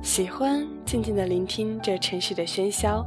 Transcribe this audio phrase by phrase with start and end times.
[0.00, 3.04] 喜欢静静的聆听这城市的喧嚣。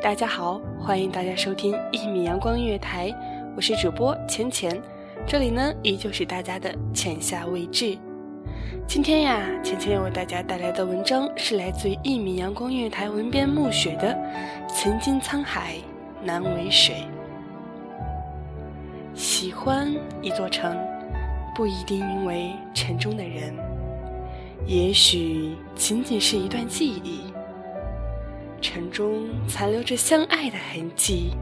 [0.00, 3.12] 大家好，欢迎大家收听一米阳光音乐台，
[3.56, 4.80] 我是主播浅浅，
[5.26, 7.98] 这里呢依旧是大家的浅夏未至。
[8.86, 14.14] 今天呀，浅浅要为大家带来的文章是来自于一米阳光音乐台文编暮雪的
[14.68, 15.74] 《曾经沧海
[16.22, 16.94] 难为水》。
[19.12, 19.92] 喜欢
[20.22, 20.78] 一座城。
[21.54, 23.54] 不一定因为城中的人，
[24.66, 27.32] 也许仅仅是一段记忆。
[28.60, 31.32] 城中残留着相爱的痕迹，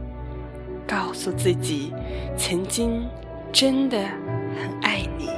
[0.87, 1.93] 告诉自己，
[2.35, 3.05] 曾经
[3.51, 5.29] 真的很爱你。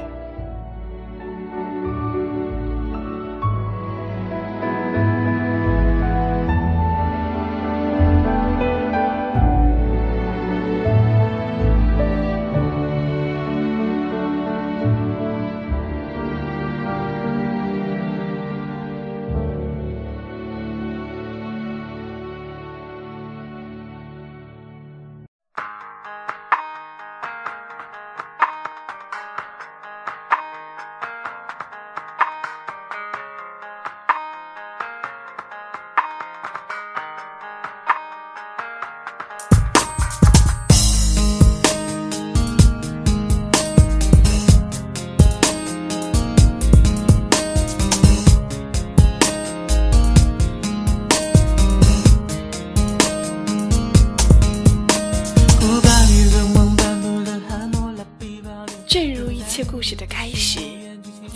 [59.84, 60.60] 事的开始，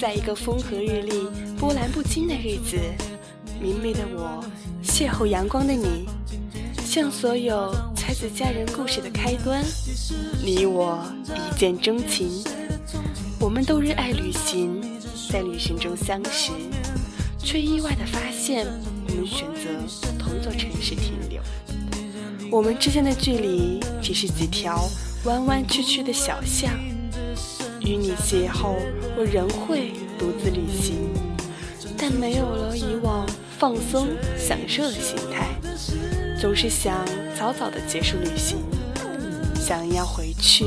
[0.00, 1.28] 在一个风和日丽、
[1.58, 2.78] 波澜不惊的日子，
[3.60, 4.42] 明媚的我
[4.82, 6.08] 邂逅阳光的你，
[6.82, 9.62] 像所有才子佳人故事的开端，
[10.42, 12.42] 你我一见钟情。
[13.38, 14.80] 我们都热爱旅行，
[15.30, 16.50] 在旅行中相识，
[17.38, 18.66] 却意外的发现
[19.10, 19.68] 我们选择
[20.18, 21.42] 同一座城市停留。
[22.50, 24.88] 我们之间的距离只是几条
[25.24, 26.72] 弯弯曲曲的小巷，
[27.80, 28.74] 与你邂逅，
[29.16, 31.08] 我仍会独自旅行，
[31.96, 33.26] 但没有了以往
[33.58, 35.48] 放松享受的心态，
[36.40, 37.06] 总是想
[37.38, 38.58] 早早的结束旅行，
[39.54, 40.64] 想要回去，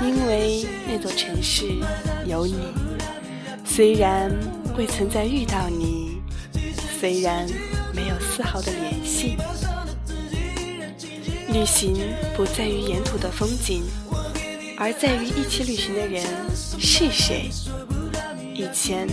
[0.00, 1.66] 因为那座城市
[2.26, 2.54] 有你。
[3.64, 4.30] 虽然
[4.76, 6.20] 未曾再遇到你，
[7.00, 7.46] 虽然
[7.92, 9.36] 没有丝毫的联系。
[11.52, 11.94] 旅行
[12.36, 13.84] 不在于沿途的风景，
[14.84, 16.22] 而在于一起旅行的人
[16.78, 17.48] 是谁。
[18.54, 19.08] 以前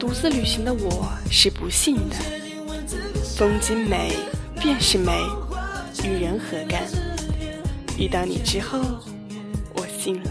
[0.00, 2.16] 独自旅行的我是不信的，
[3.36, 4.16] 风景美
[4.58, 5.12] 便是美，
[6.02, 6.84] 与人何干？
[7.98, 8.78] 遇到你之后，
[9.74, 10.30] 我信了。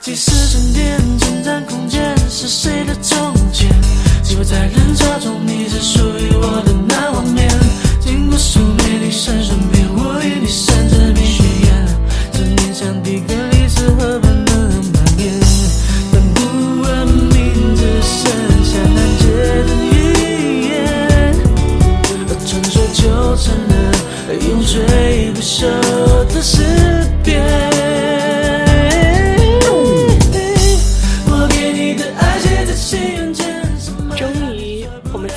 [0.00, 3.68] 即使沉淀，存在空间是谁的中间？
[4.22, 7.67] 机会在人潮中，你是属于我的那画面。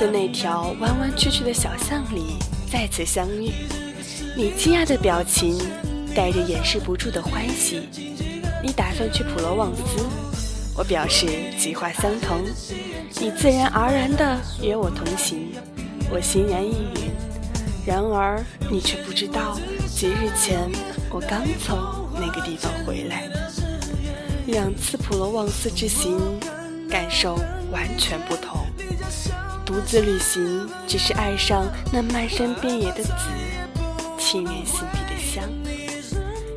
[0.01, 2.39] 在那条弯弯曲曲的小巷里
[2.71, 3.51] 再次相遇。
[4.35, 5.59] 你惊讶的表情
[6.15, 7.87] 带着掩饰不住的欢喜。
[8.63, 10.03] 你打算去普罗旺斯，
[10.75, 12.41] 我表示计划相同。
[13.19, 15.51] 你自然而然地约我同行，
[16.09, 17.11] 我欣然应允。
[17.85, 19.55] 然而你却不知道，
[19.87, 20.67] 几日前
[21.11, 21.77] 我刚从
[22.15, 23.29] 那个地方回来。
[24.47, 26.17] 两次普罗旺斯之行，
[26.89, 27.35] 感受
[27.71, 28.60] 完全不同。
[29.71, 33.13] 独自旅行，只是爱上那漫山遍野的紫，
[34.19, 35.45] 沁人心脾的香。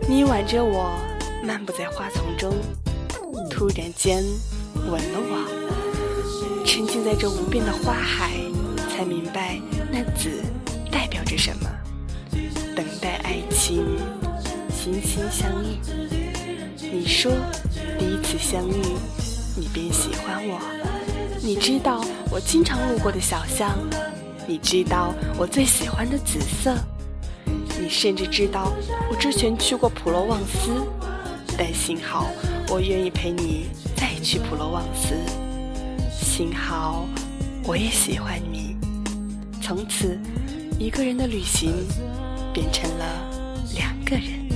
[0.09, 0.99] 你挽着我，
[1.41, 2.53] 漫步在花丛中，
[3.49, 4.21] 突然间
[4.91, 6.65] 吻了我。
[6.67, 8.33] 沉浸在这无边的花海，
[8.91, 9.61] 才明白
[9.93, 10.43] 那紫
[10.91, 11.71] 代表着什么。
[12.75, 13.97] 等待爱情，
[14.75, 15.79] 心心相印。
[16.81, 17.31] 你说，
[17.97, 18.83] 第一次相遇，
[19.57, 20.59] 你便喜欢我。
[21.41, 23.79] 你知道我经常路过的小巷，
[24.47, 26.77] 你知道我最喜欢的紫色，
[27.81, 28.73] 你甚至知道
[29.11, 30.71] 我之前去过普罗旺斯，
[31.57, 32.29] 但幸好
[32.69, 35.15] 我愿意陪你再去普罗旺斯。
[36.11, 37.07] 幸好
[37.65, 38.77] 我也喜欢你。
[39.63, 40.19] 从此，
[40.79, 41.73] 一个人的旅行
[42.53, 43.05] 变成了
[43.75, 44.54] 两个人。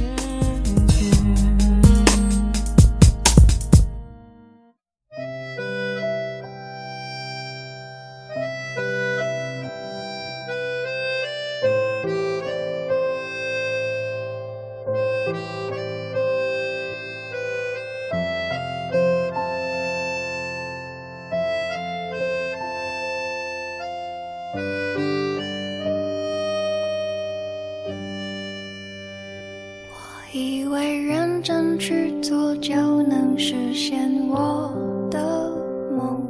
[30.30, 34.70] 以为认真去做就能实现我
[35.10, 35.50] 的
[35.96, 36.22] 梦，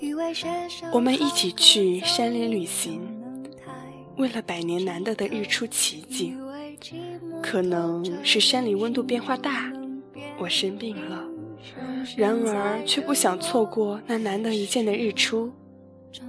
[0.00, 0.32] 以为
[0.92, 3.02] 我们一起去山里旅行，
[4.16, 6.38] 为了百年难得的日出奇景。
[7.42, 9.70] 可能是山里温度变化大，
[10.38, 11.22] 我生病了，
[12.16, 15.52] 然而却不想错过那难得一见的日出。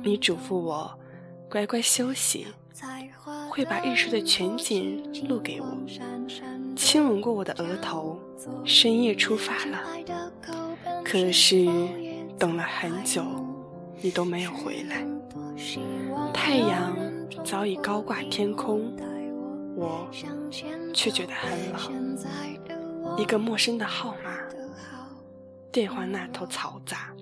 [0.03, 0.91] 你嘱咐我
[1.49, 2.45] 乖乖休息，
[3.49, 5.77] 会把日出的全景录给我。
[6.75, 8.19] 亲吻过我的额头，
[8.65, 9.83] 深夜出发了。
[11.03, 11.65] 可是
[12.37, 13.23] 等了很久，
[14.01, 15.05] 你都没有回来。
[16.33, 16.95] 太阳
[17.43, 18.93] 早已高挂天空，
[19.75, 20.07] 我
[20.93, 22.17] 却觉得很冷。
[23.17, 24.39] 一个陌生的号码，
[25.71, 27.13] 电话那头嘈杂，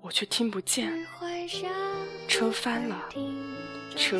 [0.00, 0.92] 我却听不见。
[2.26, 3.08] 车翻了，
[3.94, 4.18] 车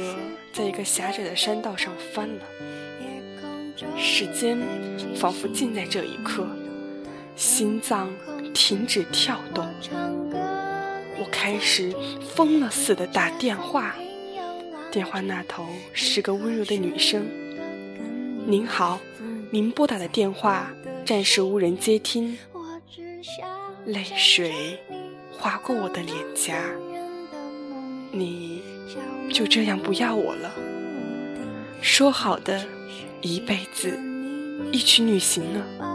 [0.53, 2.45] 在一个狭窄的山道上翻了。
[3.97, 4.59] 时间
[5.15, 6.47] 仿佛静在这一刻，
[7.37, 8.11] 心脏
[8.53, 9.67] 停止跳动。
[11.19, 11.95] 我开始
[12.35, 13.95] 疯了似的打电话，
[14.91, 17.27] 电话那头是个温柔的女声
[18.47, 18.99] ：“您好，
[19.51, 20.71] 您拨打的电话
[21.05, 22.37] 暂时无人接听。”
[23.85, 24.79] 泪水
[25.33, 26.55] 划过我的脸颊，
[28.13, 28.63] 你
[29.33, 30.53] 就这样不要我了？
[31.81, 32.65] 说好的。
[33.23, 33.97] 一辈子
[34.73, 35.92] 一起旅行呢。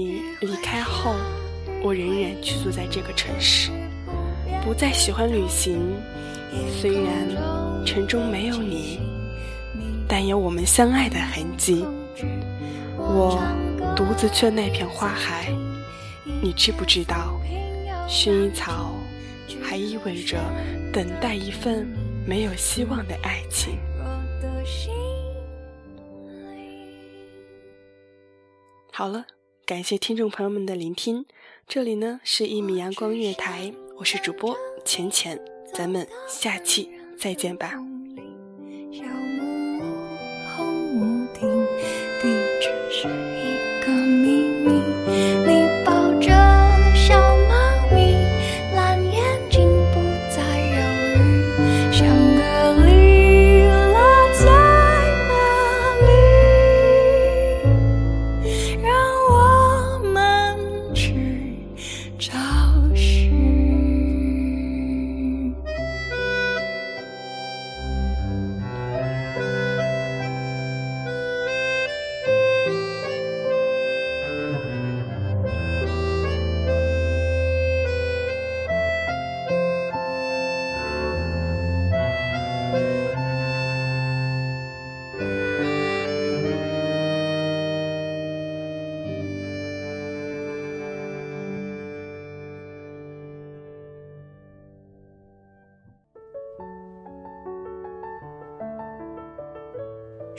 [0.00, 1.14] 你离开后，
[1.82, 3.70] 我仍然居住在这个城市，
[4.64, 5.78] 不再喜欢旅行。
[6.80, 8.98] 虽然城中没有你，
[10.08, 11.84] 但有我们相爱的痕迹。
[12.96, 13.38] 我
[13.94, 15.54] 独自去了那片花海，
[16.42, 17.38] 你知不知道，
[18.08, 18.94] 薰衣草
[19.62, 20.38] 还意味着
[20.94, 21.86] 等待一份
[22.26, 23.78] 没有希望的爱情。
[28.92, 29.24] 好了，
[29.70, 31.24] 感谢听众朋友们的聆听，
[31.68, 35.40] 这里呢是一米阳光月台，我是主播浅浅，
[35.72, 37.74] 咱们下期再见吧。